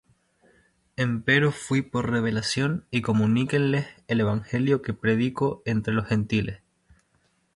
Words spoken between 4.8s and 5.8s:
que predico